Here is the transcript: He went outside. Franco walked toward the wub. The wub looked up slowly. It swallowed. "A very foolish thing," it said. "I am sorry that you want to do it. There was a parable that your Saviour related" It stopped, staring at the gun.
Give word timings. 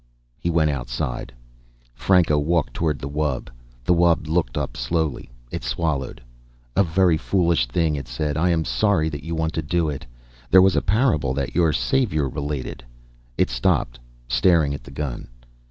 He 0.39 0.49
went 0.49 0.71
outside. 0.71 1.31
Franco 1.93 2.39
walked 2.39 2.73
toward 2.73 2.97
the 2.97 3.07
wub. 3.07 3.49
The 3.85 3.93
wub 3.93 4.25
looked 4.25 4.57
up 4.57 4.75
slowly. 4.75 5.29
It 5.51 5.63
swallowed. 5.63 6.21
"A 6.75 6.83
very 6.83 7.17
foolish 7.17 7.67
thing," 7.67 7.95
it 7.95 8.07
said. 8.07 8.35
"I 8.35 8.49
am 8.49 8.65
sorry 8.65 9.09
that 9.09 9.23
you 9.23 9.35
want 9.35 9.53
to 9.53 9.61
do 9.61 9.89
it. 9.89 10.07
There 10.49 10.59
was 10.59 10.75
a 10.75 10.81
parable 10.81 11.35
that 11.35 11.53
your 11.53 11.71
Saviour 11.71 12.27
related" 12.27 12.83
It 13.37 13.51
stopped, 13.51 13.99
staring 14.27 14.73
at 14.73 14.83
the 14.83 14.89
gun. 14.89 15.27